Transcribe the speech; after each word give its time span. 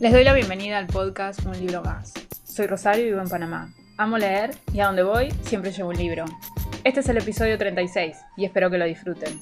Les 0.00 0.12
doy 0.12 0.24
la 0.24 0.32
bienvenida 0.32 0.78
al 0.78 0.86
podcast 0.86 1.44
Un 1.44 1.60
libro 1.60 1.82
más. 1.82 2.14
Soy 2.44 2.66
Rosario 2.66 3.02
y 3.02 3.08
vivo 3.08 3.20
en 3.20 3.28
Panamá. 3.28 3.70
Amo 3.98 4.16
leer 4.16 4.52
y 4.72 4.80
a 4.80 4.86
donde 4.86 5.02
voy 5.02 5.30
siempre 5.42 5.72
llevo 5.72 5.90
un 5.90 5.98
libro. 5.98 6.24
Este 6.84 7.00
es 7.00 7.08
el 7.10 7.18
episodio 7.18 7.58
36 7.58 8.16
y 8.38 8.46
espero 8.46 8.70
que 8.70 8.78
lo 8.78 8.86
disfruten. 8.86 9.38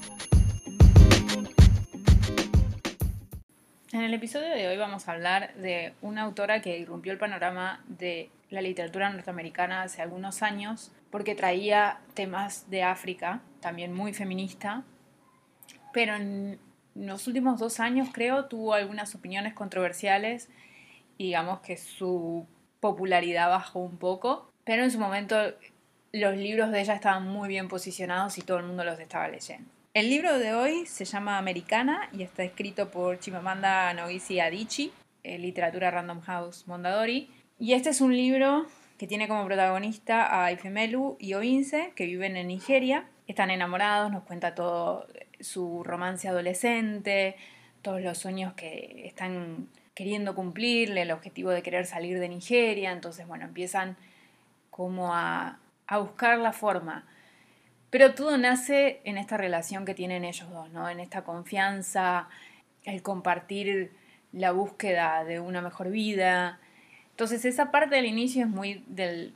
En 3.93 4.01
el 4.01 4.13
episodio 4.13 4.49
de 4.49 4.67
hoy 4.67 4.75
vamos 4.75 5.07
a 5.07 5.13
hablar 5.13 5.53
de 5.53 5.93
una 6.01 6.23
autora 6.23 6.61
que 6.61 6.77
irrumpió 6.77 7.13
el 7.13 7.17
panorama 7.17 7.81
de 7.87 8.29
la 8.49 8.61
literatura 8.61 9.09
norteamericana 9.09 9.83
hace 9.83 10.01
algunos 10.01 10.43
años 10.43 10.91
porque 11.09 11.35
traía 11.35 12.01
temas 12.15 12.69
de 12.69 12.83
África, 12.83 13.39
también 13.61 13.93
muy 13.93 14.11
feminista, 14.11 14.83
pero 15.93 16.15
en 16.15 16.59
los 16.95 17.27
últimos 17.27 17.59
dos 17.59 17.79
años 17.79 18.09
creo 18.11 18.45
tuvo 18.45 18.73
algunas 18.73 19.15
opiniones 19.15 19.53
controversiales 19.53 20.49
digamos 21.19 21.59
que 21.59 21.77
su 21.77 22.47
popularidad 22.79 23.49
bajó 23.49 23.79
un 23.79 23.97
poco, 23.97 24.49
pero 24.63 24.83
en 24.83 24.89
su 24.89 24.97
momento 24.97 25.35
los 26.11 26.35
libros 26.35 26.71
de 26.71 26.81
ella 26.81 26.95
estaban 26.95 27.27
muy 27.27 27.49
bien 27.49 27.67
posicionados 27.67 28.37
y 28.37 28.41
todo 28.41 28.57
el 28.57 28.65
mundo 28.65 28.83
los 28.83 28.99
estaba 28.99 29.27
leyendo. 29.27 29.69
El 29.93 30.09
libro 30.09 30.39
de 30.39 30.53
hoy 30.53 30.85
se 30.85 31.05
llama 31.05 31.37
Americana 31.37 32.09
y 32.13 32.23
está 32.23 32.43
escrito 32.43 32.89
por 32.89 33.19
Chimamanda 33.19 33.93
Ngozi 33.93 34.39
Adichie, 34.39 34.91
eh, 35.23 35.37
literatura 35.37 35.91
Random 35.91 36.21
House 36.21 36.67
Mondadori, 36.67 37.29
y 37.59 37.73
este 37.73 37.89
es 37.89 37.99
un 37.99 38.15
libro 38.15 38.65
que 38.97 39.07
tiene 39.07 39.27
como 39.27 39.45
protagonista 39.45 40.43
a 40.43 40.51
Ifemelu 40.51 41.17
y 41.19 41.33
Oinse, 41.33 41.91
que 41.95 42.05
viven 42.05 42.37
en 42.37 42.47
Nigeria. 42.47 43.05
Están 43.27 43.51
enamorados, 43.51 44.11
nos 44.11 44.23
cuenta 44.23 44.55
todo 44.55 45.05
su 45.39 45.83
romance 45.83 46.27
adolescente, 46.27 47.35
todos 47.81 48.01
los 48.01 48.17
sueños 48.17 48.53
que 48.53 49.03
están 49.05 49.67
queriendo 49.93 50.35
cumplirle, 50.35 51.01
el 51.03 51.11
objetivo 51.11 51.51
de 51.51 51.61
querer 51.61 51.85
salir 51.85 52.19
de 52.19 52.29
Nigeria. 52.29 52.91
Entonces, 52.91 53.27
bueno, 53.27 53.45
empiezan 53.45 53.97
como 54.69 55.13
a, 55.13 55.59
a 55.87 55.97
buscar 55.97 56.37
la 56.39 56.53
forma. 56.53 57.05
Pero 57.89 58.13
todo 58.13 58.37
nace 58.37 59.01
en 59.03 59.17
esta 59.17 59.37
relación 59.37 59.85
que 59.85 59.95
tienen 59.95 60.23
ellos 60.23 60.49
dos, 60.51 60.69
¿no? 60.69 60.89
En 60.89 60.99
esta 60.99 61.23
confianza, 61.23 62.29
el 62.85 63.01
compartir 63.01 63.91
la 64.31 64.51
búsqueda 64.51 65.23
de 65.23 65.39
una 65.39 65.61
mejor 65.61 65.89
vida, 65.89 66.59
entonces 67.19 67.43
esa 67.43 67.69
parte 67.69 67.95
del 67.95 68.05
inicio 68.05 68.45
es 68.45 68.49
muy 68.49 68.81
del, 68.87 69.33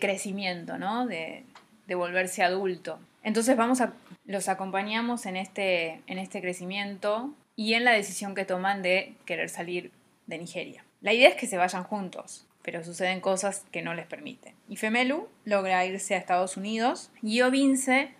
crecimiento, 0.00 0.78
¿no? 0.78 1.06
De, 1.06 1.44
volverse 1.86 2.42
adulto. 2.42 2.98
Entonces 3.26 3.56
vamos 3.56 3.80
a, 3.80 3.92
los 4.24 4.48
acompañamos 4.48 5.26
en 5.26 5.36
este, 5.36 6.00
en 6.06 6.18
este 6.18 6.40
crecimiento 6.40 7.34
y 7.56 7.74
en 7.74 7.82
la 7.82 7.90
decisión 7.90 8.36
que 8.36 8.44
toman 8.44 8.82
de 8.82 9.16
querer 9.24 9.48
salir 9.48 9.90
de 10.28 10.38
Nigeria. 10.38 10.84
La 11.00 11.12
idea 11.12 11.30
es 11.30 11.34
que 11.34 11.48
se 11.48 11.56
vayan 11.56 11.82
juntos, 11.82 12.46
pero 12.62 12.84
suceden 12.84 13.20
cosas 13.20 13.64
que 13.72 13.82
no 13.82 13.94
les 13.94 14.06
permiten. 14.06 14.54
Y 14.68 14.76
Femelu 14.76 15.28
logra 15.44 15.84
irse 15.84 16.14
a 16.14 16.18
Estados 16.18 16.56
Unidos 16.56 17.10
y 17.20 17.40
Ovince, 17.40 18.10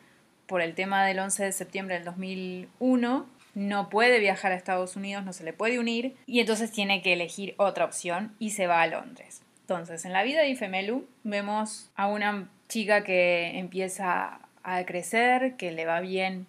por 0.49 0.61
el 0.61 0.75
tema 0.75 1.07
del 1.07 1.21
11 1.21 1.45
de 1.45 1.53
septiembre 1.53 1.95
del 1.95 2.05
2001, 2.05 3.27
no 3.55 3.89
puede 3.89 4.19
viajar 4.19 4.51
a 4.51 4.57
Estados 4.57 4.97
Unidos, 4.97 5.25
no 5.25 5.33
se 5.33 5.45
le 5.45 5.53
puede 5.53 5.79
unir 5.79 6.17
y 6.27 6.41
entonces 6.41 6.73
tiene 6.73 7.01
que 7.03 7.13
elegir 7.13 7.55
otra 7.59 7.85
opción 7.85 8.35
y 8.41 8.51
se 8.51 8.67
va 8.67 8.83
a 8.83 8.89
Londres. 8.89 9.43
Entonces, 9.61 10.05
en 10.05 10.13
la 10.13 10.25
vida 10.25 10.41
de 10.41 10.49
Ifemelu 10.49 11.07
vemos 11.23 11.93
a 11.95 12.09
una 12.09 12.51
chica 12.69 13.05
que 13.05 13.57
empieza 13.57 14.41
a 14.67 14.85
crecer, 14.85 15.57
que 15.57 15.71
le 15.71 15.87
va 15.87 16.01
bien 16.01 16.47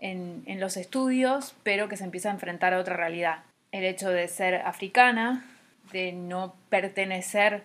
en, 0.00 0.42
en 0.46 0.58
los 0.58 0.76
estudios, 0.76 1.54
pero 1.62 1.88
que 1.88 1.96
se 1.96 2.04
empieza 2.04 2.28
a 2.28 2.32
enfrentar 2.32 2.74
a 2.74 2.78
otra 2.78 2.96
realidad. 2.96 3.44
El 3.70 3.84
hecho 3.84 4.10
de 4.10 4.26
ser 4.26 4.56
africana, 4.56 5.44
de 5.92 6.12
no 6.12 6.56
pertenecer 6.68 7.62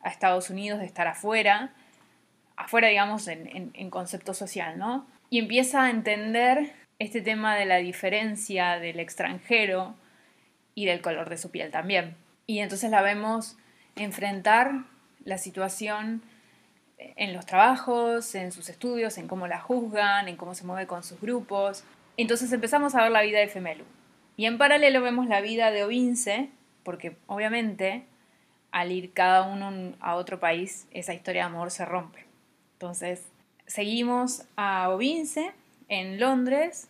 a 0.00 0.08
Estados 0.08 0.48
Unidos, 0.48 0.80
de 0.80 0.86
estar 0.86 1.06
afuera, 1.06 1.72
afuera 2.56 2.88
digamos 2.88 3.28
en, 3.28 3.70
en 3.74 3.90
concepto 3.90 4.32
social, 4.32 4.78
¿no? 4.78 5.06
Y 5.28 5.38
empieza 5.38 5.84
a 5.84 5.90
entender 5.90 6.72
este 6.98 7.20
tema 7.20 7.56
de 7.56 7.66
la 7.66 7.76
diferencia 7.76 8.78
del 8.78 8.98
extranjero 8.98 9.94
y 10.74 10.86
del 10.86 11.02
color 11.02 11.28
de 11.28 11.36
su 11.36 11.50
piel 11.50 11.70
también. 11.70 12.16
Y 12.46 12.60
entonces 12.60 12.90
la 12.90 13.02
vemos 13.02 13.58
enfrentar 13.96 14.84
la 15.24 15.36
situación 15.36 16.22
en 17.16 17.32
los 17.32 17.46
trabajos, 17.46 18.34
en 18.34 18.52
sus 18.52 18.68
estudios, 18.68 19.18
en 19.18 19.28
cómo 19.28 19.46
la 19.46 19.60
juzgan, 19.60 20.28
en 20.28 20.36
cómo 20.36 20.54
se 20.54 20.64
mueve 20.64 20.86
con 20.86 21.02
sus 21.02 21.20
grupos. 21.20 21.84
Entonces 22.16 22.52
empezamos 22.52 22.94
a 22.94 23.02
ver 23.02 23.10
la 23.10 23.22
vida 23.22 23.38
de 23.38 23.48
Femelu. 23.48 23.84
Y 24.36 24.46
en 24.46 24.58
paralelo 24.58 25.02
vemos 25.02 25.26
la 25.26 25.40
vida 25.40 25.70
de 25.70 25.84
Ovince, 25.84 26.50
porque 26.82 27.16
obviamente 27.26 28.04
al 28.70 28.92
ir 28.92 29.12
cada 29.12 29.42
uno 29.42 29.94
a 30.00 30.14
otro 30.14 30.38
país, 30.38 30.86
esa 30.92 31.14
historia 31.14 31.42
de 31.42 31.46
amor 31.46 31.70
se 31.70 31.84
rompe. 31.84 32.24
Entonces 32.74 33.26
seguimos 33.66 34.44
a 34.56 34.88
Ovince 34.90 35.52
en 35.88 36.20
Londres, 36.20 36.88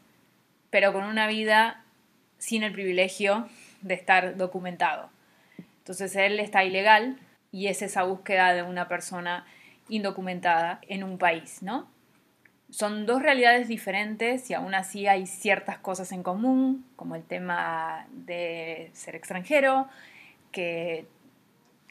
pero 0.70 0.92
con 0.92 1.04
una 1.04 1.26
vida 1.26 1.84
sin 2.38 2.62
el 2.62 2.72
privilegio 2.72 3.48
de 3.82 3.94
estar 3.94 4.36
documentado. 4.36 5.10
Entonces 5.78 6.14
él 6.16 6.38
está 6.38 6.64
ilegal 6.64 7.18
y 7.50 7.66
es 7.66 7.82
esa 7.82 8.04
búsqueda 8.04 8.52
de 8.52 8.62
una 8.62 8.88
persona 8.88 9.46
indocumentada 9.90 10.80
en 10.88 11.04
un 11.04 11.18
país, 11.18 11.62
¿no? 11.62 11.88
Son 12.70 13.04
dos 13.04 13.20
realidades 13.20 13.68
diferentes 13.68 14.48
y 14.48 14.54
aún 14.54 14.74
así 14.74 15.06
hay 15.06 15.26
ciertas 15.26 15.78
cosas 15.78 16.12
en 16.12 16.22
común, 16.22 16.86
como 16.96 17.16
el 17.16 17.24
tema 17.24 18.06
de 18.12 18.90
ser 18.94 19.16
extranjero, 19.16 19.88
que 20.52 21.06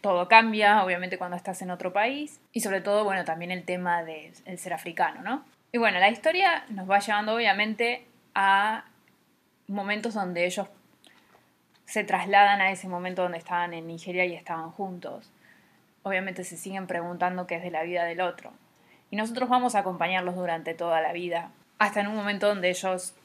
todo 0.02 0.28
cambia, 0.30 0.84
obviamente, 0.84 1.18
cuando 1.18 1.36
estás 1.36 1.62
en 1.62 1.72
otro 1.72 1.92
país, 1.92 2.40
y 2.54 2.62
sobre 2.62 2.80
todo, 2.82 3.04
bueno, 3.04 3.26
también 3.26 3.52
el 3.52 3.66
tema 3.66 4.04
de 4.04 4.32
ser 4.58 4.74
africano, 4.74 5.22
¿no? 5.22 5.44
Y 5.72 5.78
bueno, 5.78 6.00
la 6.00 6.10
historia 6.10 6.64
nos 6.70 6.90
va 6.90 7.00
llevando, 7.00 7.36
obviamente, 7.36 8.06
a 8.34 8.86
momentos 9.68 10.14
donde 10.14 10.46
ellos 10.46 10.68
se 11.86 12.04
trasladan 12.04 12.62
a 12.62 12.72
ese 12.72 12.88
momento 12.88 13.24
donde 13.24 13.40
estaban 13.40 13.74
en 13.74 13.88
Nigeria 13.88 14.26
y 14.26 14.36
estaban 14.36 14.72
juntos. 14.72 15.32
Obviamente 16.04 16.44
se 16.44 16.58
siguen 16.58 16.88
preguntando 16.88 17.48
qué 17.48 17.56
es 17.56 17.64
de 17.64 17.72
la 17.72 17.84
vida 17.84 18.06
del 18.06 18.22
otro. 18.22 18.52
Y 19.12 19.16
nosotros 19.16 19.50
vamos 19.50 19.76
a 19.76 19.80
acompañarlos 19.80 20.36
durante 20.36 20.74
toda 20.74 21.02
la 21.02 21.14
vida, 21.14 21.52
hasta 21.78 22.02
en 22.02 22.08
un 22.08 22.16
momento 22.16 22.48
donde 22.48 22.70
ellos, 22.70 23.16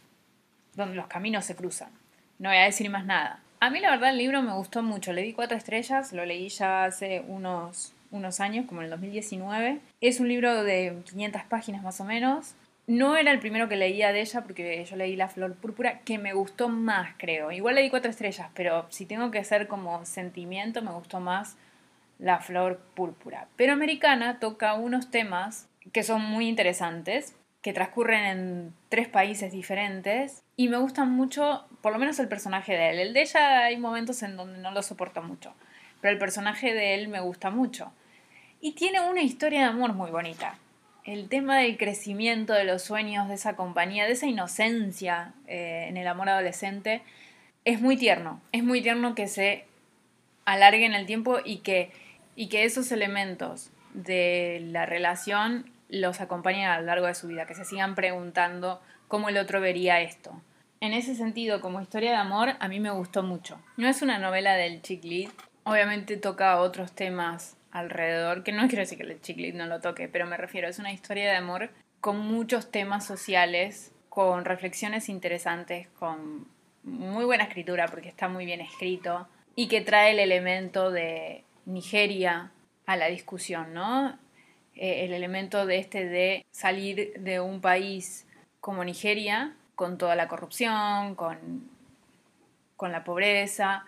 donde 0.75 0.97
los 0.97 1.07
caminos 1.07 1.45
se 1.45 1.57
cruzan. 1.57 1.91
No 2.39 2.49
voy 2.49 2.59
a 2.59 2.65
decir 2.65 2.91
más 2.91 3.05
nada. 3.05 3.41
A 3.61 3.71
mí 3.71 3.81
la 3.81 3.91
verdad 3.91 4.11
el 4.11 4.19
libro 4.19 4.43
me 4.43 4.53
gustó 4.53 4.83
mucho, 4.83 5.13
le 5.13 5.23
di 5.23 5.33
cuatro 5.33 5.57
estrellas, 5.57 6.13
lo 6.13 6.25
leí 6.25 6.49
ya 6.49 6.85
hace 6.85 7.25
unos, 7.29 7.95
unos 8.11 8.41
años, 8.41 8.67
como 8.67 8.81
en 8.81 8.87
el 8.87 8.91
2019. 8.91 9.81
Es 10.01 10.21
un 10.21 10.29
libro 10.29 10.65
de 10.65 11.03
500 11.05 11.43
páginas 11.45 11.83
más 11.83 12.01
o 12.01 12.05
menos, 12.05 12.55
no 12.87 13.17
era 13.17 13.33
el 13.33 13.39
primero 13.39 13.67
que 13.69 13.77
leía 13.77 14.13
de 14.13 14.21
ella 14.21 14.43
porque 14.43 14.85
yo 14.85 14.97
leí 14.97 15.17
La 15.17 15.29
Flor 15.29 15.55
Púrpura, 15.55 16.01
que 16.01 16.19
me 16.19 16.35
gustó 16.35 16.69
más, 16.69 17.15
creo. 17.17 17.51
Igual 17.51 17.77
leí 17.77 17.89
cuatro 17.89 18.11
estrellas, 18.11 18.49
pero 18.55 18.87
si 18.91 19.07
tengo 19.07 19.31
que 19.31 19.39
hacer 19.39 19.69
como 19.69 20.05
sentimiento, 20.05 20.83
me 20.83 20.93
gustó 20.93 21.19
más 21.19 21.57
La 22.19 22.41
Flor 22.41 22.81
Púrpura. 22.95 23.49
Pero 23.57 23.73
Americana 23.73 24.39
toca 24.41 24.75
unos 24.75 25.11
temas 25.11 25.69
que 25.93 26.03
son 26.03 26.23
muy 26.23 26.49
interesantes, 26.49 27.37
que 27.63 27.73
transcurren 27.73 28.25
en 28.25 28.75
tres 28.89 29.09
países 29.09 29.53
diferentes 29.53 30.43
y 30.57 30.69
me 30.69 30.79
gustan 30.79 31.11
mucho, 31.11 31.67
por 31.83 31.93
lo 31.93 31.99
menos 31.99 32.19
el 32.19 32.29
personaje 32.29 32.75
de 32.75 32.91
él. 32.91 32.99
El 32.99 33.15
de 33.15 33.23
ella 33.23 33.65
hay 33.65 33.77
momentos 33.77 34.23
en 34.23 34.37
donde 34.37 34.59
no 34.59 34.71
lo 34.71 34.83
soporto 34.83 35.23
mucho, 35.23 35.55
pero 36.01 36.13
el 36.13 36.19
personaje 36.19 36.75
de 36.75 36.95
él 36.95 37.09
me 37.09 37.21
gusta 37.21 37.51
mucho. 37.51 37.93
Y 38.61 38.73
tiene 38.73 39.01
una 39.01 39.23
historia 39.23 39.61
de 39.61 39.67
amor 39.67 39.93
muy 39.93 40.11
bonita 40.11 40.59
el 41.05 41.29
tema 41.29 41.59
del 41.59 41.77
crecimiento 41.77 42.55
de 42.55 42.65
los 42.65 42.83
sueños, 42.83 43.29
de 43.29 43.35
esa 43.35 43.57
compañía, 43.57 44.07
de 44.07 44.13
esa 44.13 44.27
inocencia 44.27 45.35
eh, 45.47 45.87
en 45.89 45.97
el 45.97 46.07
amor 46.07 46.31
adolescente, 46.31 47.03
es 47.65 47.81
muy 47.81 47.97
tierno. 47.97 48.41
Es 48.53 48.65
muy 48.65 48.83
tierno 48.83 49.15
que 49.15 49.29
se 49.29 49.67
alargue 50.47 50.87
en 50.87 50.95
el 50.95 51.07
tiempo 51.07 51.39
y 51.45 51.59
que, 51.59 51.93
y 52.37 52.49
que 52.49 52.65
esos 52.65 52.93
elementos 52.93 53.71
de 53.93 54.61
la 54.71 54.87
relación 54.87 55.71
los 55.89 56.21
acompañen 56.21 56.67
a 56.67 56.81
lo 56.81 56.87
largo 56.87 57.07
de 57.07 57.15
su 57.15 57.29
vida, 57.29 57.47
que 57.47 57.55
se 57.55 57.65
sigan 57.65 57.95
preguntando 57.95 58.81
cómo 59.09 59.29
el 59.29 59.39
otro 59.39 59.61
vería 59.61 60.01
esto. 60.01 60.41
En 60.81 60.93
ese 60.93 61.15
sentido, 61.15 61.61
como 61.61 61.81
historia 61.81 62.11
de 62.11 62.17
amor, 62.17 62.55
a 62.59 62.69
mí 62.69 62.81
me 62.81 62.91
gustó 62.91 63.23
mucho. 63.23 63.61
No 63.77 63.89
es 63.89 64.03
una 64.03 64.19
novela 64.19 64.55
del 64.55 64.83
chick 64.83 65.03
obviamente 65.65 66.17
toca 66.17 66.61
otros 66.61 66.93
temas 66.93 67.57
alrededor, 67.71 68.45
que 68.45 68.53
no 68.53 68.69
quiero 68.69 68.83
decir 68.83 68.99
que 68.99 69.05
el 69.05 69.21
chiclit 69.21 69.55
no 69.55 69.67
lo 69.67 69.81
toque, 69.81 70.09
pero 70.09 70.27
me 70.27 70.37
refiero, 70.37 70.69
es 70.69 70.79
una 70.79 70.93
historia 70.93 71.25
de 71.25 71.37
amor 71.37 71.71
con 72.01 72.19
muchos 72.19 72.71
temas 72.71 73.07
sociales, 73.07 73.93
con 74.09 74.45
reflexiones 74.45 75.09
interesantes, 75.09 75.89
con 75.99 76.47
muy 76.83 77.25
buena 77.25 77.45
escritura 77.45 77.89
porque 77.89 78.09
está 78.09 78.29
muy 78.29 78.45
bien 78.45 78.61
escrito 78.61 79.27
y 79.57 79.69
que 79.69 79.81
trae 79.81 80.13
el 80.13 80.19
elemento 80.19 80.91
de 80.91 81.45
Nigeria 81.67 82.51
a 82.87 82.97
la 82.97 83.07
discusión, 83.07 83.75
¿no? 83.75 84.19
Eh, 84.75 85.05
el 85.05 85.13
elemento 85.13 85.67
de 85.67 85.79
este 85.79 86.05
de 86.07 86.45
salir 86.51 87.15
de 87.19 87.41
un 87.41 87.61
país 87.61 88.27
como 88.61 88.85
Nigeria 88.85 89.55
con 89.75 89.99
toda 89.99 90.17
la 90.17 90.29
corrupción, 90.29 91.15
con, 91.15 91.69
con 92.77 92.93
la 92.93 93.05
pobreza, 93.05 93.85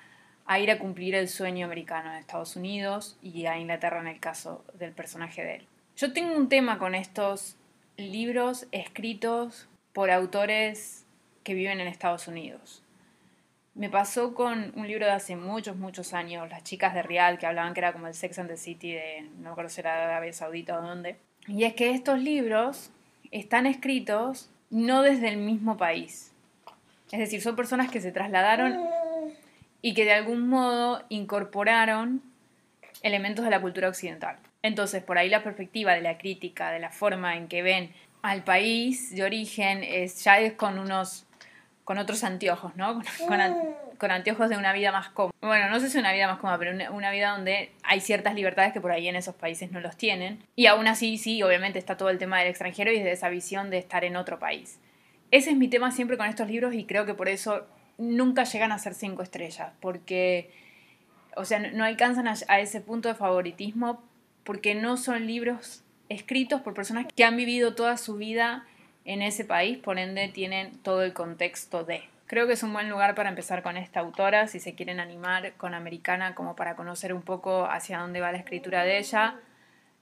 a 0.46 0.60
ir 0.60 0.70
a 0.70 0.78
cumplir 0.78 1.14
el 1.14 1.28
sueño 1.28 1.66
americano 1.66 2.12
en 2.12 2.18
Estados 2.18 2.56
Unidos 2.56 3.18
y 3.22 3.46
a 3.46 3.58
Inglaterra 3.58 4.00
en 4.00 4.06
el 4.06 4.20
caso 4.20 4.64
del 4.74 4.92
personaje 4.92 5.42
de 5.42 5.56
él. 5.56 5.66
Yo 5.96 6.12
tengo 6.12 6.36
un 6.36 6.48
tema 6.48 6.78
con 6.78 6.94
estos 6.94 7.56
libros 7.96 8.66
escritos 8.70 9.68
por 9.92 10.10
autores 10.10 11.04
que 11.42 11.54
viven 11.54 11.80
en 11.80 11.88
Estados 11.88 12.28
Unidos. 12.28 12.82
Me 13.76 13.90
pasó 13.90 14.32
con 14.32 14.72
un 14.74 14.88
libro 14.88 15.04
de 15.04 15.12
hace 15.12 15.36
muchos, 15.36 15.76
muchos 15.76 16.14
años, 16.14 16.48
Las 16.48 16.64
chicas 16.64 16.94
de 16.94 17.02
Real, 17.02 17.38
que 17.38 17.46
hablaban 17.46 17.74
que 17.74 17.80
era 17.80 17.92
como 17.92 18.06
el 18.06 18.14
Sex 18.14 18.38
and 18.38 18.48
the 18.48 18.56
City 18.56 18.92
de, 18.92 19.28
no 19.38 19.54
me 19.54 19.68
si 19.68 19.80
era 19.80 20.04
Arabia 20.04 20.32
Saudita 20.32 20.78
o 20.78 20.82
dónde. 20.82 21.16
Y 21.46 21.64
es 21.64 21.74
que 21.74 21.90
estos 21.90 22.18
libros 22.18 22.90
están 23.30 23.66
escritos 23.66 24.48
no 24.70 25.02
desde 25.02 25.28
el 25.28 25.36
mismo 25.36 25.76
país. 25.76 26.32
Es 27.12 27.18
decir, 27.18 27.42
son 27.42 27.54
personas 27.54 27.90
que 27.90 28.00
se 28.00 28.12
trasladaron 28.12 28.80
y 29.82 29.92
que 29.92 30.06
de 30.06 30.14
algún 30.14 30.48
modo 30.48 31.04
incorporaron 31.10 32.22
elementos 33.02 33.44
de 33.44 33.50
la 33.50 33.60
cultura 33.60 33.90
occidental. 33.90 34.38
Entonces, 34.62 35.02
por 35.02 35.18
ahí 35.18 35.28
la 35.28 35.42
perspectiva 35.42 35.92
de 35.92 36.00
la 36.00 36.16
crítica, 36.16 36.70
de 36.70 36.80
la 36.80 36.90
forma 36.90 37.36
en 37.36 37.46
que 37.46 37.62
ven 37.62 37.92
al 38.22 38.42
país 38.42 39.14
de 39.14 39.22
origen, 39.22 39.84
es, 39.84 40.24
ya 40.24 40.40
es 40.40 40.54
con 40.54 40.78
unos 40.78 41.25
con 41.86 41.98
otros 41.98 42.24
anteojos, 42.24 42.74
¿no? 42.76 43.00
Con, 43.98 44.10
anteojos 44.10 44.50
de 44.50 44.58
una 44.58 44.74
vida 44.74 44.92
más 44.92 45.08
cómoda. 45.08 45.32
Bueno, 45.40 45.70
no 45.70 45.80
sé 45.80 45.88
si 45.88 45.96
una 45.96 46.12
vida 46.12 46.26
más 46.26 46.38
cómoda, 46.38 46.58
pero 46.58 46.72
una, 46.72 46.90
una, 46.90 47.10
vida 47.10 47.30
donde 47.30 47.70
hay 47.82 48.00
ciertas 48.00 48.34
libertades 48.34 48.74
que 48.74 48.80
por 48.82 48.90
ahí 48.90 49.08
en 49.08 49.16
esos 49.16 49.34
países 49.34 49.72
no 49.72 49.80
los 49.80 49.96
tienen. 49.96 50.42
Y 50.54 50.66
aún 50.66 50.86
así, 50.86 51.16
sí, 51.16 51.42
obviamente 51.42 51.78
está 51.78 51.96
todo 51.96 52.10
el 52.10 52.18
tema 52.18 52.38
del 52.40 52.48
extranjero 52.48 52.92
y 52.92 53.00
de 53.00 53.12
esa 53.12 53.30
visión 53.30 53.70
de 53.70 53.78
estar 53.78 54.04
en 54.04 54.16
otro 54.16 54.38
país. 54.38 54.78
Ese 55.30 55.50
es 55.50 55.56
mi 55.56 55.68
tema 55.68 55.92
siempre 55.92 56.18
con 56.18 56.26
estos 56.26 56.48
libros 56.48 56.74
y 56.74 56.84
creo 56.84 57.06
que 57.06 57.14
por 57.14 57.28
eso 57.28 57.66
nunca 57.96 58.44
llegan 58.44 58.72
a 58.72 58.78
ser 58.78 58.92
cinco 58.92 59.22
estrellas, 59.22 59.72
porque, 59.80 60.50
o 61.36 61.46
sea, 61.46 61.58
no 61.58 61.84
alcanzan 61.84 62.28
a, 62.28 62.60
ese 62.60 62.80
punto 62.80 63.08
de 63.08 63.14
favoritismo 63.14 64.02
porque 64.44 64.74
no 64.74 64.96
son 64.96 65.26
libros 65.26 65.84
escritos 66.08 66.60
por 66.60 66.74
personas 66.74 67.06
que 67.14 67.24
han 67.24 67.36
vivido 67.36 67.74
toda 67.74 67.96
su 67.96 68.16
vida 68.16 68.66
en 69.06 69.22
ese 69.22 69.44
país, 69.44 69.78
por 69.78 69.98
ende 69.98 70.28
tienen 70.28 70.76
todo 70.82 71.02
el 71.02 71.12
contexto 71.12 71.84
de. 71.84 72.02
Creo 72.26 72.48
que 72.48 72.54
es 72.54 72.62
un 72.64 72.72
buen 72.72 72.90
lugar 72.90 73.14
para 73.14 73.28
empezar 73.28 73.62
con 73.62 73.76
esta 73.76 74.00
autora, 74.00 74.48
si 74.48 74.58
se 74.58 74.74
quieren 74.74 74.98
animar 74.98 75.52
con 75.52 75.74
Americana, 75.74 76.34
como 76.34 76.56
para 76.56 76.74
conocer 76.74 77.14
un 77.14 77.22
poco 77.22 77.66
hacia 77.70 78.00
dónde 78.00 78.20
va 78.20 78.32
la 78.32 78.38
escritura 78.38 78.82
de 78.82 78.98
ella. 78.98 79.36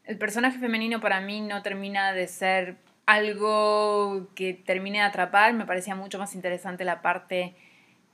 El 0.04 0.16
personaje 0.16 0.58
femenino 0.58 1.00
para 1.00 1.20
mí 1.20 1.42
no 1.42 1.62
termina 1.62 2.14
de 2.14 2.26
ser 2.26 2.76
algo 3.04 4.28
que 4.34 4.54
termine 4.54 4.98
de 4.98 5.04
atrapar, 5.04 5.52
me 5.52 5.66
parecía 5.66 5.94
mucho 5.94 6.18
más 6.18 6.34
interesante 6.34 6.84
la 6.84 7.02
parte 7.02 7.54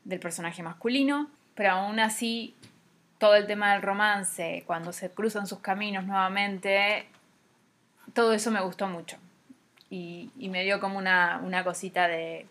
del 0.03 0.19
personaje 0.19 0.65
masculino, 0.65 1.31
pero 1.55 1.71
aún 1.71 2.01
así 2.01 2.57
todo 3.19 3.37
el 3.37 3.47
tema 3.47 3.73
del 3.75 3.83
romance, 3.83 4.65
cuando 4.67 4.93
se 4.93 5.11
cruzan 5.11 5.47
sus 5.47 5.61
caminos 5.61 6.05
nuevamente, 6.05 7.07
todo 8.13 8.33
eso 8.33 8.51
me 8.51 8.61
gustó 8.61 8.89
mucho. 8.89 9.19
Y, 9.91 10.31
me 10.39 10.63
dio 10.65 10.81
como 10.81 10.99
una, 10.99 11.41
una, 11.45 11.65
cosita 11.65 12.07
de, 12.07 12.47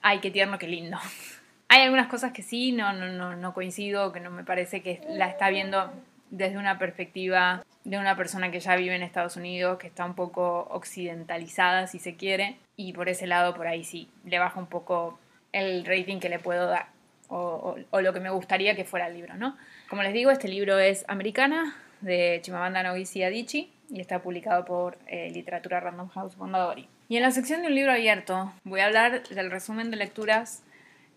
ay, 0.00 0.20
qué 0.20 0.30
tierno, 0.30 0.58
qué 0.58 0.68
lindo. 0.68 0.98
Hay 1.68 1.82
algunas 1.82 2.08
cosas 2.08 2.32
que 2.32 2.42
sí, 2.42 2.72
no, 2.72 2.92
no, 2.92 3.08
no, 3.08 3.36
no 3.36 3.54
coincido, 3.54 4.12
que 4.12 4.20
no 4.20 4.30
me 4.30 4.44
parece 4.44 4.82
que 4.82 5.00
la 5.08 5.28
está 5.28 5.50
viendo 5.50 5.92
desde 6.30 6.58
una 6.58 6.78
perspectiva 6.78 7.62
de 7.84 7.98
una 7.98 8.16
persona 8.16 8.50
que 8.50 8.60
ya 8.60 8.76
vive 8.76 8.94
en 8.94 9.02
Estados 9.02 9.36
Unidos, 9.36 9.78
que 9.78 9.86
está 9.86 10.04
un 10.04 10.14
poco 10.14 10.68
occidentalizada, 10.70 11.86
si 11.86 11.98
se 11.98 12.16
quiere, 12.16 12.56
y 12.76 12.92
por 12.92 13.08
ese 13.08 13.26
lado, 13.26 13.54
por 13.54 13.66
ahí 13.66 13.84
sí, 13.84 14.08
le 14.24 14.38
baja 14.38 14.58
un 14.58 14.66
poco 14.66 15.18
el 15.52 15.84
rating 15.84 16.20
que 16.20 16.28
le 16.28 16.38
puedo 16.38 16.66
dar, 16.66 16.86
o, 17.28 17.76
lo 18.00 18.12
que 18.12 18.20
me 18.20 18.30
gustaría 18.30 18.76
que 18.76 18.84
fuera 18.84 19.08
el 19.08 19.14
libro, 19.14 19.34
¿no? 19.34 19.56
Como 19.88 20.02
les 20.02 20.12
digo, 20.12 20.30
este 20.30 20.48
libro 20.48 20.78
es 20.78 21.04
Americana, 21.08 21.76
de 22.00 22.40
Chimamanda 22.42 22.82
Ngozi 22.82 23.22
Adichie, 23.22 23.68
y 23.92 24.00
está 24.00 24.22
publicado 24.22 24.64
por 24.64 24.98
eh, 25.06 25.30
Literatura 25.30 25.78
Random 25.78 26.08
House 26.08 26.38
Mondadori. 26.38 26.88
Y 27.08 27.18
en 27.18 27.22
la 27.22 27.30
sección 27.30 27.60
de 27.60 27.68
un 27.68 27.74
libro 27.74 27.92
abierto 27.92 28.50
voy 28.64 28.80
a 28.80 28.86
hablar 28.86 29.22
del 29.28 29.50
resumen 29.50 29.90
de 29.90 29.98
lecturas 29.98 30.64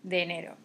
de 0.02 0.22
enero. 0.22 0.56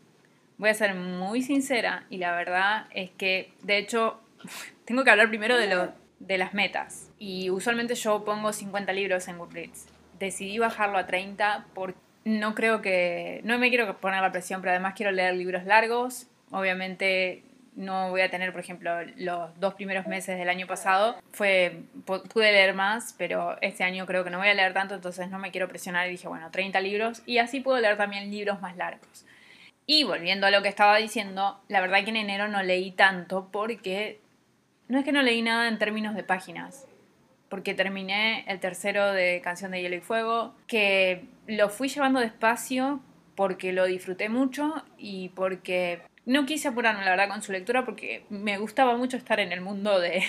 Voy 0.58 0.69
a 0.69 0.74
ser 0.74 0.94
muy 0.94 1.42
sincera 1.42 2.06
y 2.10 2.18
la 2.18 2.36
verdad 2.36 2.86
es 2.92 3.12
que, 3.12 3.54
de 3.63 3.78
hecho, 3.78 4.19
tengo 4.86 5.06
que 5.06 5.10
hablar 5.10 5.30
primero 5.30 5.58
de, 5.58 5.68
lo, 5.68 5.94
de 6.19 6.38
las 6.38 6.54
metas. 6.54 7.10
Y 7.18 7.50
usualmente 7.50 7.96
yo 7.96 8.25
pongo 8.25 8.52
50 8.52 8.92
libros 8.92 9.30
en 9.30 9.38
Goodreads. 9.38 9.88
Decidí 10.19 10.60
bajarlo 10.60 10.98
a 10.98 11.08
30 11.08 11.68
porque 11.74 11.98
no 12.25 12.54
creo 12.56 12.81
que... 12.81 13.40
No 13.46 13.58
me 13.58 13.69
quiero 13.69 13.98
poner 14.02 14.22
la 14.22 14.31
presión, 14.34 14.60
pero 14.62 14.72
además 14.72 14.94
quiero 14.96 15.13
leer 15.13 15.36
libros 15.36 15.63
largos. 15.63 16.28
Obviamente 16.52 17.44
no 17.75 18.09
voy 18.09 18.21
a 18.21 18.29
tener, 18.29 18.51
por 18.51 18.62
ejemplo, 18.62 18.91
los 19.18 19.57
dos 19.59 19.73
primeros 19.75 20.07
meses 20.07 20.38
del 20.38 20.50
año 20.50 20.68
pasado. 20.68 21.15
Fue, 21.31 21.83
pude 22.06 22.51
leer 22.51 22.73
más, 22.73 23.15
pero 23.18 23.57
este 23.62 23.83
año 23.83 24.06
creo 24.06 24.23
que 24.23 24.29
no 24.29 24.39
voy 24.39 24.50
a 24.50 24.53
leer 24.53 24.73
tanto, 24.73 24.95
entonces 24.95 25.29
no 25.29 25.39
me 25.39 25.51
quiero 25.51 25.68
presionar 25.68 26.07
y 26.07 26.12
dije, 26.12 26.27
bueno, 26.27 26.51
30 26.51 26.79
libros. 26.81 27.21
Y 27.25 27.38
así 27.38 27.59
puedo 27.59 27.79
leer 27.79 27.97
también 27.97 28.29
libros 28.29 28.62
más 28.62 28.75
largos. 28.75 29.25
Y 29.85 30.03
volviendo 30.03 30.47
a 30.47 30.51
lo 30.51 30.62
que 30.62 30.69
estaba 30.69 30.97
diciendo, 30.97 31.59
la 31.68 31.81
verdad 31.81 32.03
que 32.03 32.12
en 32.12 32.18
enero 32.18 32.47
no 32.47 32.62
leí 32.62 32.91
tanto 32.91 33.50
porque 33.51 34.19
no 34.88 35.00
es 35.00 35.06
que 35.06 35.12
no 35.12 35.21
leí 35.21 35.41
nada 35.41 35.67
en 35.67 35.79
términos 35.79 36.15
de 36.15 36.24
páginas, 36.24 36.85
porque 37.50 37.74
terminé 37.74 38.45
el 38.47 38.59
tercero 38.59 39.12
de 39.12 39.41
Canción 39.41 39.71
de 39.71 39.81
Hielo 39.81 39.95
y 39.95 40.01
Fuego, 40.01 40.53
que 40.67 41.25
lo 41.47 41.69
fui 41.69 41.88
llevando 41.88 42.19
despacio 42.19 43.01
porque 43.35 43.74
lo 43.74 43.85
disfruté 43.85 44.29
mucho 44.29 44.83
y 44.97 45.29
porque 45.29 46.01
no 46.25 46.45
quise 46.45 46.68
apurarme, 46.68 47.03
la 47.03 47.12
verdad, 47.12 47.29
con 47.29 47.41
su 47.41 47.51
lectura 47.51 47.85
porque 47.85 48.25
me 48.29 48.57
gustaba 48.57 48.95
mucho 48.95 49.18
estar 49.18 49.39
en 49.39 49.51
el 49.51 49.62
mundo 49.62 50.00
de... 50.00 50.23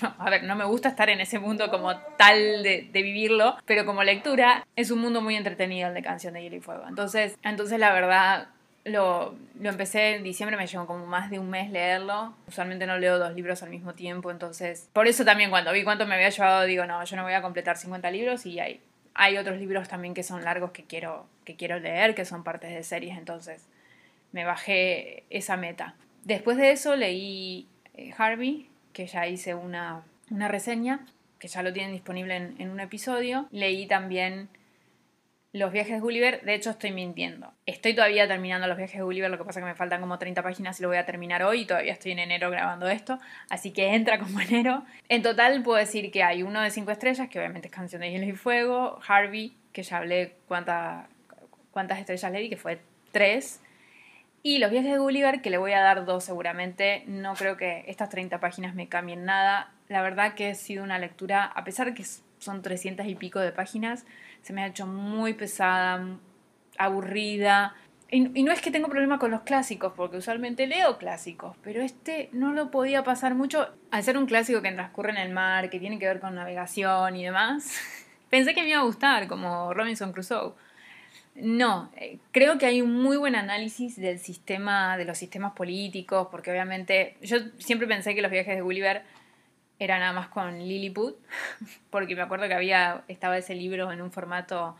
a 0.18 0.30
ver, 0.30 0.44
no 0.44 0.56
me 0.56 0.64
gusta 0.64 0.88
estar 0.88 1.08
en 1.08 1.20
ese 1.20 1.38
mundo 1.38 1.70
como 1.70 1.96
tal 2.16 2.62
de, 2.62 2.88
de, 2.92 3.02
vivirlo, 3.02 3.56
pero 3.64 3.84
como 3.86 4.02
lectura 4.02 4.66
es 4.76 4.90
un 4.90 5.00
mundo 5.00 5.20
muy 5.20 5.36
entretenido 5.36 5.88
el 5.88 5.94
de 5.94 6.02
Canción 6.02 6.34
de 6.34 6.42
Hielo 6.42 6.56
y 6.56 6.60
Fuego. 6.60 6.84
Entonces, 6.88 7.36
entonces 7.42 7.78
la 7.78 7.92
verdad, 7.92 8.48
lo, 8.84 9.34
lo, 9.60 9.68
empecé 9.68 10.16
en 10.16 10.24
diciembre, 10.24 10.56
me 10.56 10.66
llevó 10.66 10.86
como 10.86 11.06
más 11.06 11.30
de 11.30 11.38
un 11.38 11.48
mes 11.48 11.70
leerlo. 11.70 12.34
Usualmente 12.48 12.86
no 12.86 12.98
leo 12.98 13.18
dos 13.18 13.34
libros 13.34 13.62
al 13.62 13.70
mismo 13.70 13.94
tiempo, 13.94 14.30
entonces... 14.30 14.90
Por 14.92 15.06
eso 15.06 15.24
también 15.24 15.50
cuando 15.50 15.72
vi 15.72 15.84
cuánto 15.84 16.06
me 16.06 16.14
había 16.14 16.30
llevado, 16.30 16.64
digo, 16.64 16.86
no, 16.86 17.02
yo 17.04 17.16
no 17.16 17.22
voy 17.22 17.34
a 17.34 17.42
completar 17.42 17.76
50 17.76 18.10
libros 18.10 18.46
y 18.46 18.60
hay, 18.60 18.80
hay 19.14 19.38
otros 19.38 19.58
libros 19.58 19.88
también 19.88 20.14
que 20.14 20.22
son 20.22 20.44
largos 20.44 20.72
que 20.72 20.84
quiero, 20.84 21.26
que 21.44 21.56
quiero 21.56 21.78
leer, 21.78 22.14
que 22.14 22.24
son 22.24 22.44
partes 22.44 22.74
de 22.74 22.82
series, 22.82 23.16
entonces 23.16 23.66
me 24.34 24.44
bajé 24.44 25.22
esa 25.30 25.56
meta. 25.56 25.94
Después 26.24 26.56
de 26.56 26.72
eso 26.72 26.96
leí 26.96 27.68
eh, 27.94 28.12
Harvey, 28.18 28.68
que 28.92 29.06
ya 29.06 29.28
hice 29.28 29.54
una, 29.54 30.02
una, 30.28 30.48
reseña, 30.48 31.06
que 31.38 31.46
ya 31.46 31.62
lo 31.62 31.72
tienen 31.72 31.92
disponible 31.92 32.36
en, 32.36 32.60
en 32.60 32.70
un 32.70 32.80
episodio. 32.80 33.46
Leí 33.52 33.86
también 33.86 34.48
los 35.52 35.70
viajes 35.70 35.92
de 35.92 36.00
Gulliver, 36.00 36.42
de 36.42 36.52
hecho 36.54 36.70
estoy 36.70 36.90
mintiendo. 36.90 37.52
Estoy 37.64 37.94
todavía 37.94 38.26
terminando 38.26 38.66
los 38.66 38.76
viajes 38.76 38.96
de 38.96 39.04
Gulliver, 39.04 39.30
lo 39.30 39.38
que 39.38 39.44
pasa 39.44 39.60
es 39.60 39.64
que 39.64 39.70
me 39.70 39.76
faltan 39.76 40.00
como 40.00 40.18
30 40.18 40.42
páginas 40.42 40.80
y 40.80 40.82
lo 40.82 40.88
voy 40.88 40.96
a 40.96 41.06
terminar 41.06 41.44
hoy 41.44 41.64
todavía 41.64 41.92
estoy 41.92 42.10
en 42.10 42.18
enero 42.18 42.50
grabando 42.50 42.88
esto, 42.88 43.20
así 43.50 43.70
que 43.70 43.94
entra 43.94 44.18
como 44.18 44.40
enero. 44.40 44.82
En 45.08 45.22
total 45.22 45.62
puedo 45.62 45.78
decir 45.78 46.10
que 46.10 46.24
hay 46.24 46.42
uno 46.42 46.60
de 46.60 46.72
5 46.72 46.90
estrellas, 46.90 47.28
que 47.28 47.38
obviamente 47.38 47.68
es 47.68 47.72
Canción 47.72 48.00
de 48.02 48.10
Hielo 48.10 48.26
y 48.26 48.32
Fuego, 48.32 48.98
Harvey, 49.06 49.56
que 49.72 49.84
ya 49.84 49.98
hablé 49.98 50.34
cuántas 50.48 51.06
estrellas 52.00 52.32
le 52.32 52.40
di, 52.40 52.50
que 52.50 52.56
fue 52.56 52.80
3. 53.12 53.60
Y 54.46 54.58
los 54.58 54.70
viajes 54.70 54.92
de 54.92 54.98
Gulliver, 54.98 55.40
que 55.40 55.48
le 55.48 55.56
voy 55.56 55.72
a 55.72 55.80
dar 55.80 56.04
2 56.04 56.22
seguramente, 56.22 57.02
no 57.06 57.32
creo 57.32 57.56
que 57.56 57.82
estas 57.86 58.10
30 58.10 58.40
páginas 58.40 58.74
me 58.74 58.90
cambien 58.90 59.24
nada. 59.24 59.72
La 59.88 60.02
verdad 60.02 60.34
que 60.34 60.50
ha 60.50 60.54
sido 60.54 60.84
una 60.84 60.98
lectura, 60.98 61.44
a 61.46 61.64
pesar 61.64 61.86
de 61.86 61.94
que 61.94 62.04
son 62.40 62.60
300 62.60 63.06
y 63.06 63.14
pico 63.14 63.40
de 63.40 63.52
páginas, 63.52 64.04
se 64.42 64.52
me 64.52 64.62
ha 64.62 64.66
hecho 64.66 64.86
muy 64.86 65.32
pesada, 65.32 66.18
aburrida. 66.76 67.74
Y, 68.10 68.20
no 68.42 68.52
es 68.52 68.60
que 68.60 68.70
tengo 68.70 68.88
problema 68.88 69.18
con 69.18 69.30
los 69.30 69.40
clásicos, 69.44 69.94
porque 69.96 70.18
usualmente 70.18 70.66
leo 70.66 70.98
clásicos, 70.98 71.56
pero 71.62 71.80
este 71.80 72.28
no 72.32 72.52
lo 72.52 72.70
podía 72.70 73.02
pasar 73.02 73.34
mucho. 73.34 73.70
Al 73.90 74.02
ser 74.02 74.18
un 74.18 74.26
clásico 74.26 74.60
que 74.60 74.72
transcurre 74.72 75.12
en 75.12 75.16
el 75.16 75.32
mar, 75.32 75.70
que 75.70 75.80
tiene 75.80 75.98
que 75.98 76.06
ver 76.06 76.20
con 76.20 76.34
navegación 76.34 77.16
y 77.16 77.24
demás, 77.24 77.80
pensé 78.28 78.52
que 78.52 78.60
me 78.60 78.68
iba 78.68 78.80
a 78.80 78.84
gustar, 78.84 79.26
como 79.26 79.72
Robinson 79.72 80.12
Crusoe. 80.12 80.52
No, 81.34 81.90
eh, 81.96 82.18
creo 82.30 82.58
que 82.58 82.66
hay 82.66 82.80
un 82.80 82.92
muy 83.02 83.16
buen 83.16 83.34
análisis 83.34 83.96
del 83.96 84.18
sistema, 84.20 84.96
de 84.96 85.04
los 85.04 85.18
sistemas 85.18 85.52
políticos, 85.52 86.28
porque 86.30 86.50
obviamente 86.50 87.16
yo 87.22 87.38
siempre 87.58 87.88
pensé 87.88 88.14
que 88.14 88.22
los 88.22 88.30
viajes 88.30 88.54
de 88.54 88.62
Gulliver 88.62 89.02
era 89.80 89.98
nada 89.98 90.12
más 90.12 90.28
con 90.28 90.58
Lilliput, 90.58 91.16
porque 91.90 92.14
me 92.14 92.22
acuerdo 92.22 92.46
que 92.46 92.54
había, 92.54 93.02
estaba 93.08 93.36
ese 93.36 93.54
libro 93.54 93.90
en 93.90 94.00
un 94.00 94.12
formato, 94.12 94.76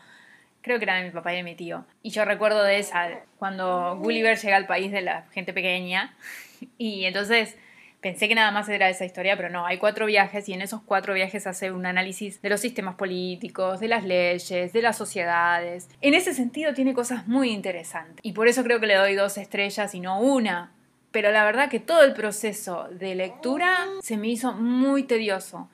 creo 0.61 0.77
que 0.77 0.85
era 0.85 0.95
de 0.95 1.03
mi 1.03 1.11
papá 1.11 1.33
y 1.33 1.37
de 1.37 1.43
mi 1.43 1.55
tío. 1.55 1.85
Y 2.01 2.11
yo 2.11 2.23
recuerdo 2.23 2.63
de 2.63 2.79
esa, 2.79 3.09
cuando 3.37 3.97
Gulliver 3.97 4.37
llega 4.37 4.55
al 4.55 4.65
país 4.65 4.91
de 4.91 5.01
la 5.01 5.23
gente 5.33 5.51
pequeña, 5.51 6.15
y 6.77 7.03
entonces 7.03 7.57
pensé 8.05 8.27
que 8.27 8.35
nada 8.35 8.51
más 8.51 8.69
era 8.69 8.87
esa 8.87 9.03
historia, 9.03 9.35
pero 9.35 9.49
no, 9.49 9.65
hay 9.65 9.79
cuatro 9.79 10.05
viajes 10.05 10.47
y 10.47 10.53
en 10.53 10.61
esos 10.61 10.79
cuatro 10.83 11.15
viajes 11.15 11.47
hace 11.47 11.71
un 11.71 11.87
análisis 11.87 12.39
de 12.39 12.49
los 12.51 12.61
sistemas 12.61 12.93
políticos, 12.93 13.79
de 13.79 13.87
las 13.87 14.03
leyes, 14.03 14.71
de 14.73 14.81
las 14.83 14.95
sociedades. 14.95 15.89
En 16.01 16.13
ese 16.13 16.35
sentido 16.35 16.75
tiene 16.75 16.93
cosas 16.93 17.27
muy 17.27 17.49
interesantes. 17.49 18.19
Y 18.21 18.33
por 18.33 18.47
eso 18.47 18.63
creo 18.63 18.79
que 18.79 18.85
le 18.85 18.93
doy 18.93 19.15
dos 19.15 19.39
estrellas 19.39 19.95
y 19.95 20.01
no 20.01 20.19
una, 20.19 20.71
pero 21.09 21.31
la 21.31 21.43
verdad 21.45 21.67
que 21.67 21.79
todo 21.79 22.03
el 22.03 22.13
proceso 22.13 22.87
de 22.91 23.15
lectura 23.15 23.75
se 24.03 24.17
me 24.17 24.27
hizo 24.27 24.53
muy 24.53 25.01
tedioso, 25.01 25.67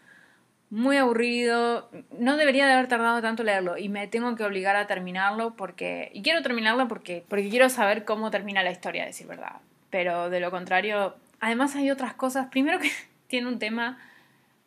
muy 0.70 0.96
aburrido, 0.96 1.90
no 2.18 2.38
debería 2.38 2.66
de 2.66 2.72
haber 2.72 2.88
tardado 2.88 3.22
tanto 3.22 3.44
leerlo 3.44 3.78
y 3.78 3.90
me 3.90 4.08
tengo 4.08 4.38
que 4.38 4.46
obligar 4.46 4.78
a 4.78 4.88
terminarlo 4.88 5.58
porque, 5.58 6.10
y 6.14 6.22
quiero 6.22 6.42
terminarlo 6.44 6.88
porque, 6.88 7.26
porque 7.28 7.50
quiero 7.50 7.68
saber 7.68 8.06
cómo 8.06 8.32
termina 8.32 8.64
la 8.64 8.72
historia, 8.72 9.04
decir 9.04 9.28
verdad, 9.28 9.58
pero 9.90 10.30
de 10.30 10.40
lo 10.40 10.50
contrario, 10.50 11.16
además 11.42 11.76
hay 11.76 11.92
otras 11.92 12.14
cosas, 12.14 12.48
primero 12.48 12.80
que 12.80 12.92
tiene 13.28 13.48
un 13.48 13.60
tema 13.60 14.00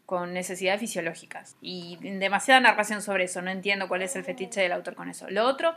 con 0.05 0.35
necesidades 0.35 0.81
fisiológicas 0.81 1.57
y 1.63 1.97
demasiada 2.19 2.61
narración 2.61 3.01
sobre 3.01 3.25
eso, 3.25 3.41
no 3.41 3.51
entiendo 3.51 3.89
cuál 3.89 4.03
es 4.03 4.15
el 4.17 4.25
fetiche 4.25 4.61
del 4.61 4.73
autor 4.73 4.95
con 4.95 5.09
eso. 5.09 5.31
Lo 5.31 5.47
otro 5.47 5.75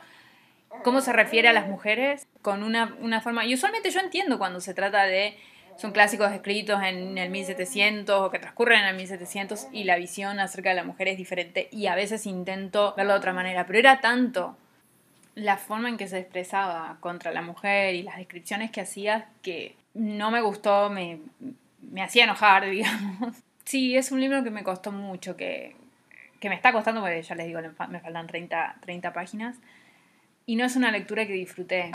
cómo 0.84 1.01
se 1.01 1.13
refiere 1.13 1.48
a 1.48 1.54
las 1.54 1.68
mujeres 1.68 2.27
con 2.42 2.63
una, 2.63 2.96
una 3.00 3.22
forma... 3.22 3.46
Y 3.46 3.54
usualmente 3.54 3.89
yo 3.89 4.00
entiendo 4.00 4.38
cuando 4.38 4.60
se 4.60 4.74
trata 4.74 5.04
de... 5.04 5.38
Son 5.77 5.92
clásicos 5.92 6.32
escritos 6.32 6.82
en 6.82 7.20
el 7.20 7.30
1700 7.30 8.20
o 8.20 8.32
que 8.32 8.39
transcurren 8.39 8.82
en 8.82 8.88
el 8.88 8.96
1700 8.96 9.68
y 9.72 9.84
la 9.84 9.96
visión 9.96 10.39
acerca 10.39 10.70
de 10.70 10.75
la 10.75 10.84
mujer 10.84 11.08
es 11.08 11.18
diferente 11.18 11.70
y 11.72 11.86
a 11.86 11.94
veces 11.94 12.25
intento 12.25 12.96
verlo 12.98 13.13
de 13.13 13.20
otra 13.20 13.32
manera, 13.32 13.68
pero 13.68 13.77
era 13.77 14.01
tanto 14.01 14.58
la 15.38 15.58
forma 15.58 15.88
en 15.88 15.98
que 15.98 16.08
se 16.08 16.17
expresaba 16.17 16.98
contra 17.00 17.32
la 17.32 17.44
mujer 17.44 17.94
y 17.94 18.01
las 18.01 18.17
descripciones 18.17 18.72
que 18.72 18.82
hacía 18.82 19.29
que 19.44 19.75
no 19.94 20.32
me 20.32 20.41
gustó, 20.41 20.89
me, 20.89 21.20
me 21.79 22.01
hacía 22.01 22.24
enojar, 22.24 22.65
digamos. 22.70 23.36
Sí, 23.63 23.96
es 23.96 24.12
un 24.12 24.20
libro 24.20 24.44
que 24.44 24.50
me 24.50 24.63
costó 24.63 24.91
mucho, 24.91 25.38
que, 25.38 25.75
que 26.39 26.50
me 26.50 26.56
está 26.56 26.74
costando, 26.74 27.01
porque 27.01 27.22
ya 27.22 27.36
les 27.36 27.46
digo, 27.46 27.62
me 27.62 28.00
faltan 28.00 28.25
30, 28.25 28.77
30 28.82 29.13
páginas 29.13 29.58
y 30.48 30.56
no 30.56 30.65
es 30.65 30.75
una 30.75 30.89
lectura 30.89 31.27
que 31.27 31.34
disfruté. 31.34 31.91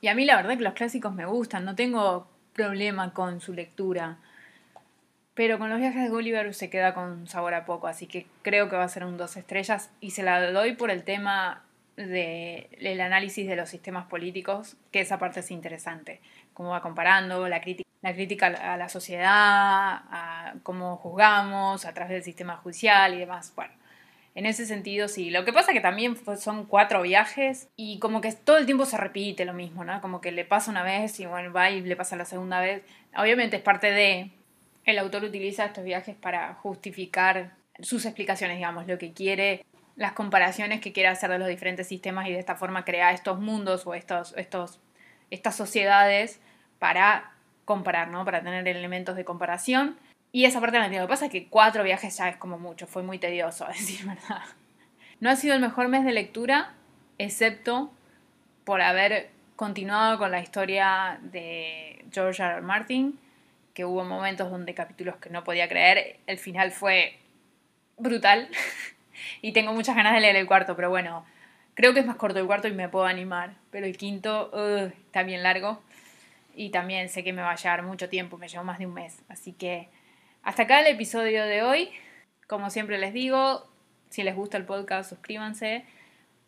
Y 0.00 0.08
a 0.08 0.14
mí 0.14 0.24
la 0.24 0.36
verdad 0.36 0.56
que 0.56 0.64
los 0.64 0.72
clásicos 0.72 1.12
me 1.12 1.26
gustan, 1.26 1.66
no 1.66 1.74
tengo 1.74 2.26
problema 2.54 3.12
con 3.12 3.42
su 3.42 3.52
lectura. 3.52 4.16
Pero 5.34 5.58
con 5.58 5.68
los 5.68 5.78
viajes 5.78 6.04
de 6.04 6.08
Gulliver 6.08 6.54
se 6.54 6.70
queda 6.70 6.94
con 6.94 7.26
sabor 7.26 7.52
a 7.52 7.66
poco, 7.66 7.86
así 7.86 8.06
que 8.06 8.26
creo 8.40 8.70
que 8.70 8.76
va 8.76 8.84
a 8.84 8.88
ser 8.88 9.04
un 9.04 9.18
dos 9.18 9.36
estrellas 9.36 9.90
y 10.00 10.12
se 10.12 10.22
la 10.22 10.50
doy 10.52 10.74
por 10.74 10.90
el 10.90 11.04
tema 11.04 11.64
del 12.06 13.00
análisis 13.00 13.46
de 13.46 13.56
los 13.56 13.68
sistemas 13.68 14.06
políticos, 14.06 14.76
que 14.92 15.00
esa 15.00 15.18
parte 15.18 15.40
es 15.40 15.50
interesante, 15.50 16.20
cómo 16.54 16.70
va 16.70 16.80
comparando 16.80 17.48
la 17.48 17.60
crítica, 17.60 17.88
la 18.02 18.14
crítica 18.14 18.46
a 18.46 18.76
la 18.76 18.88
sociedad, 18.88 19.28
a 19.30 20.54
cómo 20.62 20.96
juzgamos 20.96 21.84
a 21.84 21.92
través 21.94 22.12
del 22.12 22.22
sistema 22.22 22.56
judicial 22.56 23.14
y 23.14 23.18
demás. 23.18 23.52
Bueno, 23.56 23.74
en 24.36 24.46
ese 24.46 24.66
sentido, 24.66 25.08
sí. 25.08 25.30
Lo 25.30 25.44
que 25.44 25.52
pasa 25.52 25.72
que 25.72 25.80
también 25.80 26.16
son 26.38 26.66
cuatro 26.66 27.02
viajes 27.02 27.68
y 27.74 27.98
como 27.98 28.20
que 28.20 28.32
todo 28.32 28.58
el 28.58 28.66
tiempo 28.66 28.84
se 28.84 28.96
repite 28.96 29.44
lo 29.44 29.52
mismo, 29.52 29.82
¿no? 29.82 30.00
Como 30.00 30.20
que 30.20 30.30
le 30.30 30.44
pasa 30.44 30.70
una 30.70 30.84
vez 30.84 31.18
y 31.18 31.26
bueno, 31.26 31.52
va 31.52 31.70
y 31.70 31.80
le 31.80 31.96
pasa 31.96 32.14
la 32.14 32.24
segunda 32.24 32.60
vez. 32.60 32.84
Obviamente 33.16 33.56
es 33.56 33.62
parte 33.62 33.90
de... 33.90 34.30
El 34.84 34.98
autor 34.98 35.24
utiliza 35.24 35.66
estos 35.66 35.84
viajes 35.84 36.14
para 36.14 36.54
justificar 36.54 37.50
sus 37.80 38.06
explicaciones, 38.06 38.56
digamos, 38.56 38.86
lo 38.86 38.96
que 38.96 39.12
quiere, 39.12 39.64
las 39.98 40.12
comparaciones 40.12 40.80
que 40.80 40.92
quiere 40.92 41.08
hacer 41.08 41.28
de 41.28 41.40
los 41.40 41.48
diferentes 41.48 41.88
sistemas 41.88 42.28
y 42.28 42.32
de 42.32 42.38
esta 42.38 42.54
forma 42.54 42.84
crea 42.84 43.10
estos 43.10 43.40
mundos 43.40 43.84
o 43.84 43.94
estos, 43.94 44.32
estos, 44.36 44.80
estas 45.30 45.56
sociedades 45.56 46.40
para 46.78 47.32
comparar, 47.64 48.06
¿no? 48.08 48.24
Para 48.24 48.40
tener 48.40 48.66
elementos 48.68 49.16
de 49.16 49.24
comparación 49.24 49.98
y 50.30 50.44
esa 50.44 50.60
parte 50.60 50.78
la 50.78 50.84
entiendo. 50.84 51.04
Lo 51.04 51.08
que 51.08 51.14
pasa 51.14 51.26
es 51.26 51.32
que 51.32 51.48
cuatro 51.48 51.82
viajes 51.82 52.16
ya 52.16 52.28
es 52.28 52.36
como 52.36 52.60
mucho, 52.60 52.86
fue 52.86 53.02
muy 53.02 53.18
tedioso, 53.18 53.64
a 53.68 53.70
decir 53.70 54.06
verdad. 54.06 54.42
No 55.18 55.30
ha 55.30 55.36
sido 55.36 55.54
el 55.54 55.60
mejor 55.60 55.88
mes 55.88 56.04
de 56.04 56.12
lectura, 56.12 56.74
excepto 57.18 57.92
por 58.64 58.80
haber 58.80 59.30
continuado 59.56 60.16
con 60.18 60.30
la 60.30 60.40
historia 60.40 61.18
de 61.22 62.04
George 62.12 62.40
R. 62.40 62.52
R. 62.52 62.62
Martin, 62.62 63.18
que 63.74 63.84
hubo 63.84 64.04
momentos 64.04 64.48
donde 64.48 64.74
capítulos 64.74 65.16
que 65.16 65.30
no 65.30 65.42
podía 65.42 65.68
creer, 65.68 66.20
el 66.28 66.38
final 66.38 66.70
fue 66.70 67.18
brutal 67.96 68.48
y 69.42 69.52
tengo 69.52 69.72
muchas 69.72 69.96
ganas 69.96 70.14
de 70.14 70.20
leer 70.20 70.36
el 70.36 70.46
cuarto, 70.46 70.76
pero 70.76 70.90
bueno, 70.90 71.24
creo 71.74 71.94
que 71.94 72.00
es 72.00 72.06
más 72.06 72.16
corto 72.16 72.38
el 72.38 72.46
cuarto 72.46 72.68
y 72.68 72.72
me 72.72 72.88
puedo 72.88 73.06
animar, 73.06 73.54
pero 73.70 73.86
el 73.86 73.96
quinto 73.96 74.50
está 74.86 75.22
bien 75.22 75.42
largo 75.42 75.82
y 76.54 76.70
también 76.70 77.08
sé 77.08 77.22
que 77.24 77.32
me 77.32 77.42
va 77.42 77.52
a 77.52 77.56
llevar 77.56 77.82
mucho 77.82 78.08
tiempo, 78.08 78.38
me 78.38 78.48
llevó 78.48 78.64
más 78.64 78.78
de 78.78 78.86
un 78.86 78.94
mes, 78.94 79.22
así 79.28 79.52
que 79.52 79.88
hasta 80.42 80.62
acá 80.62 80.80
el 80.80 80.86
episodio 80.86 81.44
de 81.44 81.62
hoy. 81.62 81.90
Como 82.46 82.70
siempre 82.70 82.96
les 82.98 83.12
digo, 83.12 83.68
si 84.08 84.22
les 84.22 84.34
gusta 84.34 84.56
el 84.56 84.64
podcast, 84.64 85.10
suscríbanse. 85.10 85.84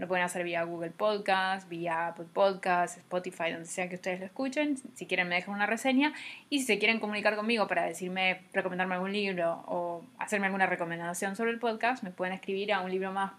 Lo 0.00 0.08
pueden 0.08 0.24
hacer 0.24 0.44
vía 0.44 0.62
Google 0.62 0.92
Podcast, 0.92 1.68
vía 1.68 2.06
Apple 2.06 2.24
Podcast, 2.32 2.96
Spotify, 2.96 3.52
donde 3.52 3.66
sea 3.66 3.86
que 3.90 3.96
ustedes 3.96 4.18
lo 4.18 4.24
escuchen. 4.24 4.78
Si 4.94 5.04
quieren 5.04 5.28
me 5.28 5.34
dejan 5.34 5.54
una 5.54 5.66
reseña. 5.66 6.14
Y 6.48 6.60
si 6.60 6.64
se 6.64 6.78
quieren 6.78 7.00
comunicar 7.00 7.36
conmigo 7.36 7.68
para 7.68 7.84
decirme, 7.84 8.40
recomendarme 8.54 8.94
algún 8.94 9.12
libro 9.12 9.62
o 9.66 10.02
hacerme 10.18 10.46
alguna 10.46 10.64
recomendación 10.64 11.36
sobre 11.36 11.50
el 11.50 11.58
podcast, 11.58 12.02
me 12.02 12.12
pueden 12.12 12.32
escribir 12.32 12.72
a 12.72 12.80
un 12.80 12.90
libro 12.90 13.12
más 13.12 13.32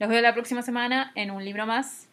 Los 0.00 0.10
veo 0.10 0.20
la 0.20 0.34
próxima 0.34 0.62
semana 0.62 1.12
en 1.14 1.30
un 1.30 1.44
libro 1.44 1.64
más. 1.64 2.04